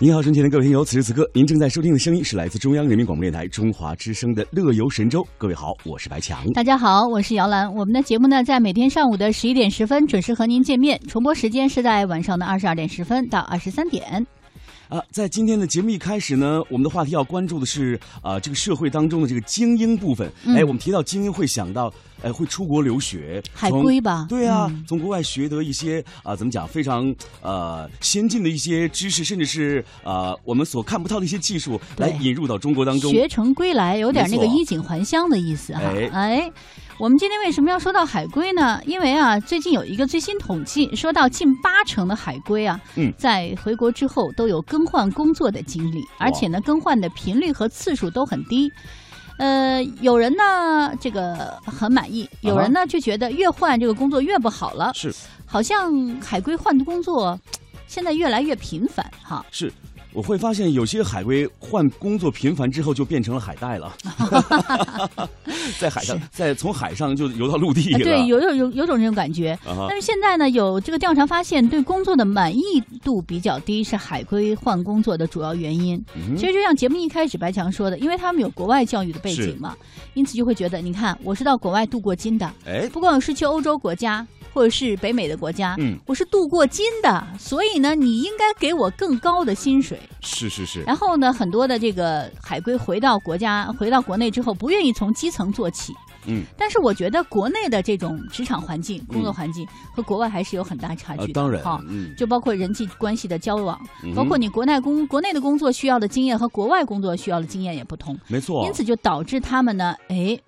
[0.00, 5.22] 您好，尊敬的各位听友，此时此刻您正在收听的声音是来自中央人民广播电台中华之声的《乐游神州》。
[5.36, 6.48] 各位好，我是白强。
[6.52, 7.68] 大家好，我是姚兰。
[7.74, 14.24] 我们的节目呢，在每天上午的十一点十分准时和您见面，重播时间是在晚上的二十二点十分到二十三点。
[14.88, 20.30] 啊，在今天的节目一开始呢，我们的话题要关注的是啊，这个社会当中的这个精英部分。
[20.46, 21.92] 哎，我们提到精英，会想到
[22.22, 24.26] 哎，会出国留学，海归吧？
[24.30, 33.10] 对啊，从国外学得一些啊，怎么讲，非常呃先进的一些知识，甚至是呃我们所看不到的一些技术，来引入到中国当中。
[33.10, 35.82] 学成归来，有点那个衣锦还乡的意思哈。
[36.12, 36.50] 哎。
[36.98, 38.80] 我们今天为什么要说到海归呢？
[38.84, 42.80] 因为啊，最近有一个最新统计，说到近八成的海归啊，
[43.16, 48.68] 在回国之后都有更换工作的经历，而且呢，更换的频率和次数都很低。
[49.38, 54.90] 呃，有人呢这个很满意，有人呢就觉得越换这个工作越不好了。
[54.92, 55.14] 是，
[55.46, 57.38] 好像海归换的工作
[57.86, 59.46] 现在越来越频繁哈。
[59.52, 59.72] 是。
[60.18, 63.94] 我会发现有些海归换工作频繁之后就变成了海带了，
[65.78, 68.00] 在海上，在从海上就游到陆地了。
[68.00, 69.56] 对，有有有有种这种感觉。
[69.88, 76.04] 但是现在呢，有这个调查发现，对工作的满意度比较低是海归换工作的主要原因。
[76.36, 79.76] 其实就像节目一开始白强说的，因为他们有国外教育的背景嘛，
[80.14, 84.26] 因此就会觉得，你看我是到国外镀过金的，哎，不管是去欧洲国家。
[84.52, 89.98] 或者是北美的国家，嗯，我是镀过金的，所以呢，你应该给我更高的薪水。
[90.20, 90.82] 是是是。
[90.82, 95.92] 然后呢，很多的这个海归回到国家、回到国内之后，不愿意从基层做起。
[96.26, 96.42] 嗯。
[96.56, 101.32] 但是我觉得国内的这种职场环境、工作环境和国外还是有很大差距的。
[101.34, 103.78] 当然，哈，嗯，就包括人际关系的交往，
[104.14, 108.18] 包括你国内工、国内的工作需要的经验和国外工作需要的经验也不同。
[108.26, 108.66] 没错。
[108.66, 110.38] 因此就导致他们呢，哎。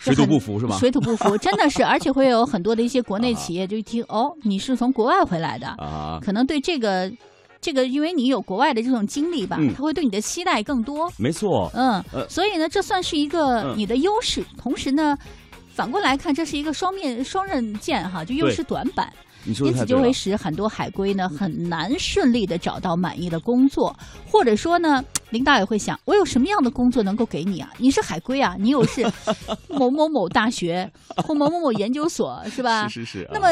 [0.00, 0.78] 水土不服是吧？
[0.78, 7.12] 水土不服，真的是，而且会有很多的一些国内企业就一听哦，你是从国外回来的啊，可能对这个，
[7.60, 11.12] 这个，因为你有国外的这种经历吧，他会对你的期待更多。
[11.18, 15.14] 没错，嗯，所以呢，这算是一个你的优势，同时呢，
[15.74, 19.12] 反过来看，这是一个双面双刃剑哈，就优势短板。
[19.46, 23.96] 因此就会使很多海归呢很难顺利的找到满意的工作，
[24.30, 27.72] 或者说呢，领导也会想，我有什么样的工作能够给你啊？
[27.78, 29.04] 你是海归啊，你又是
[29.68, 30.90] 某某某大学
[31.24, 32.88] 或某某某研究所是吧？
[32.88, 33.28] 是是是。
[33.32, 33.48] 那么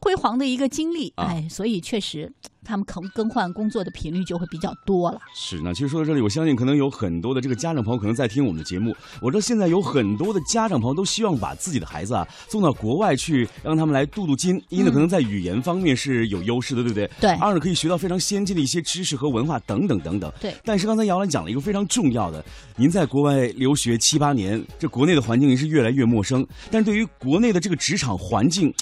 [0.00, 2.32] 辉煌的一个经历，哎，所以确实。
[2.62, 5.18] 他们可能更换工作的频率就会比较多了。
[5.34, 8.94] 是，那其实说到这里，我相信可能有很多的这个家长朋友可能在听我们的节目。
[9.22, 14.62] 我知道现在有很多的家长朋友都希望把自己的孩子啊送到国外去，让他们来镀镀金。
[14.68, 17.10] 一呢，可能在语言方面是有优势的，对不对？
[17.18, 17.30] 对。
[17.36, 20.30] 二呢，可以学到非常先进的一些知识和文化等等等等。
[20.38, 20.54] 对。
[20.62, 28.74] 但是刚才姚兰讲了一个非常重要的，您在国外留学七八年，这国内的环境是越来越陌生，但是对于国内的这个职场环境。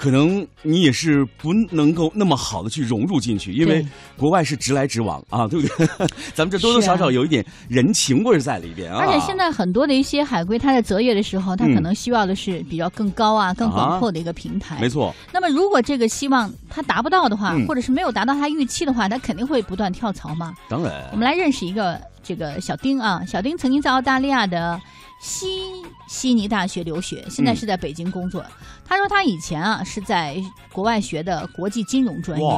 [0.00, 5.86] 可能你也是不能够那么好的去融入进去，因为国外是直来直往啊，对不对？
[6.32, 9.04] 咱们这多多少少有一点人情味在里边啊。
[9.04, 14.78] 而且现在很多的一些海归，他在择业的时候，他可能需要的是比较更高啊、更广阔的一个平台。
[14.80, 15.14] 没错。
[15.34, 20.54] 那么如果这个希望他达不到的话，或者是没有达到他预期的话，他肯定会不断跳槽嘛。
[20.66, 21.06] 当然。
[21.12, 24.80] 我们来认识一个这个小丁啊，小丁曾经在澳大利亚的。
[25.22, 25.60] 西
[26.08, 28.42] 悉尼大学留学，现在是在北京工作。
[28.86, 30.42] 他说他以前啊是在
[30.72, 32.48] 国外学的国际金融专业，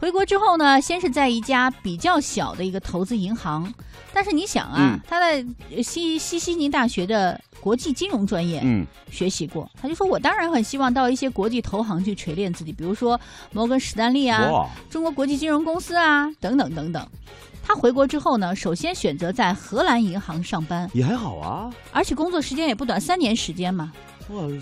[0.00, 3.72] 回国之后呢，先是在一家比较小的一个投资银行。
[4.14, 5.44] 但是你想啊，他在
[5.82, 8.62] 西西悉尼大学的国际金融专业
[9.10, 13.20] 学习过，他就说我当然很希望到一些国际投行去锤炼自己，比如说
[13.52, 17.06] 摩根史丹利啊、中国国际金融公司啊等等等等。
[17.62, 23.92] 他回国之后呢，首先选择在荷兰银行上班，也还好啊，而且工作时间也不短，三年时间嘛。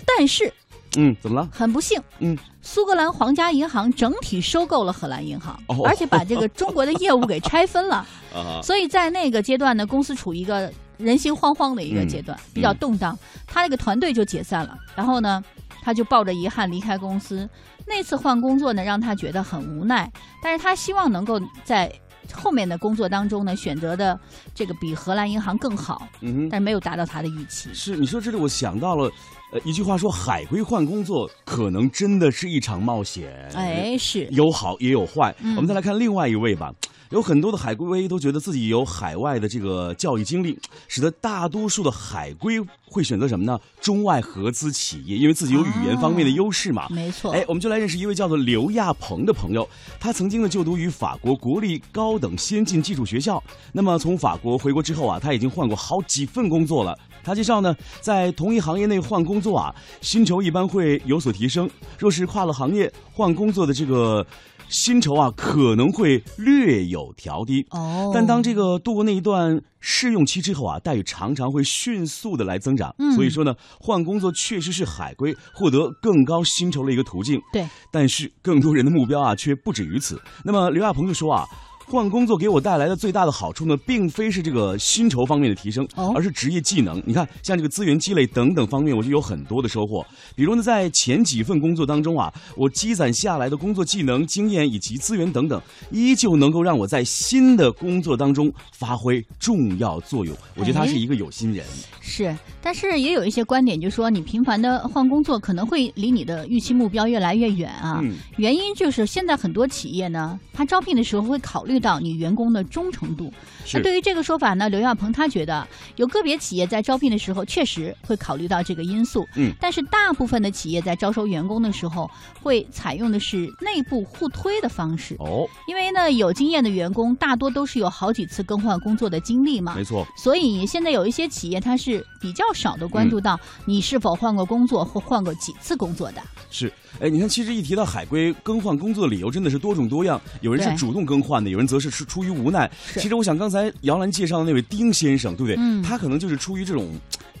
[0.05, 0.51] 但是，
[0.97, 1.47] 嗯，怎么了？
[1.51, 8.05] 很不幸，嗯，苏格兰皇家银行整体收购了荷兰银行，而且把这个中国的业务给拆分了。
[8.33, 8.59] 啊！
[8.63, 13.17] 所以在那个阶段呢，公司处于一个人心惶惶的一个阶段，比较动荡。
[13.47, 15.43] 他那个团队就解散了，然后呢，
[15.81, 17.47] 他就抱着遗憾离开公司。
[17.85, 20.11] 那次换工作呢，让他觉得很无奈，
[20.43, 21.91] 但是他希望能够在。
[22.33, 24.19] 后面的工作当中呢，选择的
[24.53, 27.73] 这个比荷兰银行更好，嗯，但是没有达到他的预期。
[27.73, 29.11] 是你说这里，我想到了，
[29.51, 33.31] 呃，一句话说，海归换工作可能真的是一场冒险。
[33.55, 35.35] 哎，是有好也有坏。
[35.55, 36.71] 我们再来看另外一位吧。
[37.09, 40.57] 有很多的海归都觉得自己有海外的这个教育经历，
[40.87, 43.59] 使得大多数的海归会选择什么呢？
[43.81, 46.87] 中外合资企业，因为自己有语言方面的优势嘛。
[46.91, 47.31] 没错。
[47.31, 49.67] 哎，我们就来认识一位叫做刘亚鹏的朋友，
[49.99, 53.43] 他曾经呢就读于法国国立高等先进技术学校。
[53.73, 56.95] 那么从法国回国之后啊，他已经换过好几份工作了。
[57.23, 61.67] 他介绍呢，在同一行业内换工作啊，薪酬一般会有所提升。
[61.97, 64.23] 若是跨了行业换工作的这个。
[64.69, 72.95] 薪酬啊可能会略有调低哦，但当这个度过那一段试用期之后啊，待遇常常会迅速的来增长。
[72.99, 77.41] 嗯，所以说呢，换工作确实是海归获得更高薪酬的一个途径。
[77.51, 80.21] 对，但是更多人的目标啊却不止于此。
[80.45, 81.45] 那么刘亚鹏就说啊。
[81.89, 87.01] 换工作给我带来的最大的好处呢，并非是这个薪酬方面的提升，而是职业技能。
[87.03, 90.05] 你看，像这个资源积累等等方面，我就有很多的收获。
[90.35, 95.59] 比如呢，在前几份工作当中啊，我积攒下来的工作技能、经验以及资源等等，
[95.89, 100.37] 依旧能够让我在新的工作当中发挥重要作用。
[100.55, 101.65] 我觉得他是一个有心人。
[102.01, 107.99] 是，但是也有一些观点，就说你频繁的换工作，可能会离你的预期目标越来越远啊。
[108.37, 111.78] 原因就是现在很多企业呢，他招聘的时候会考虑。
[111.79, 113.31] 到你员工的忠诚度，
[113.73, 122.09] 那对于这个说法呢，刘亚鹏他觉得有个别企业在招聘的时候确实会考虑到这个因素，嗯，但是大部分的企业在招收员工的时候
[122.41, 141.68] 会采用的是内部互推的方式，哦，因为呢有经验的员工大多都是有好几次更换工作的经历嘛，没错，所以现在有一些企业它是比较少的关注到你是否换过工作或换过几次工作的，是，哎，你看，其实一提到海归更换工作的理由真的是多种多样，有人是主动更换的，有人。
[141.69, 142.69] 则是出出于无奈。
[142.95, 145.55] 其实我想，刚才姚澜介绍的那位丁先生，对不对？
[145.59, 146.89] 嗯，他可能就是出于这种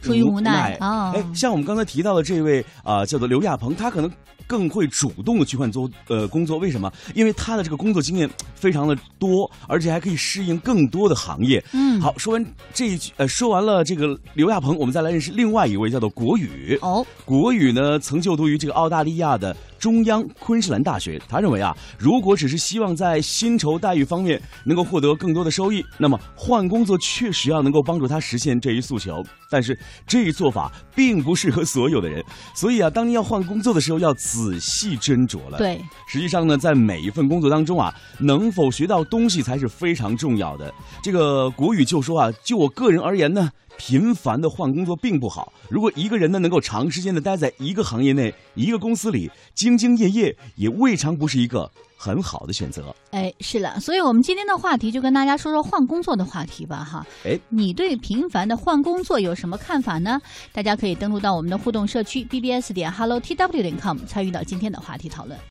[0.01, 1.11] 出于无奈啊。
[1.11, 4.11] 哎，像我们刚才提到的这位啊，叫做刘亚鹏，他可能。
[4.47, 6.91] 更会主动的去换做呃工作，为什么？
[7.13, 11.63] 因为他的这个工作经验非常的多，而且还可以适应更多的行业。
[11.71, 12.43] 嗯，好，说完
[12.73, 16.75] 这一句，呃，说完了这个刘亚鹏，我们再来认识另外一位，叫做国宇。
[16.81, 21.21] 哦，国宇呢曾就读于这个澳大利亚的中央昆士兰大学。
[21.29, 29.23] 他认为啊，如果只是希望在薪酬待遇方面能够获得更多的收益，那么换工作确实要能够帮助他实现这一诉求。
[29.51, 32.23] 但是这一做法并不适合所有的人，
[32.55, 35.57] 所以啊，当你要换工作的时候，要仔细斟酌了。
[35.57, 40.73] 对，实际上呢，在每一份工作当中啊，能否学到东西才是非常重要的。
[41.01, 45.53] 这个国语就说啊，就我个人而言呢，频繁的换工作并不好。
[45.69, 51.71] 如果一个人呢能够长时间的待在一个行业内、一个公司里，兢兢业业，也未尝不是一个。
[52.01, 60.17] 很好的选择，哎，是了，所以我们今天的话题就跟大家说说换工作的话题吧，哈，哎，你对频繁的换工作有什么看法呢？
[60.53, 65.37] 大家可以登录到我们的互动社区 bbs 点 hello tw 点 com 参与到今天的话题讨论。